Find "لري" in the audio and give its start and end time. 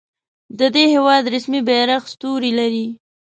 2.59-2.87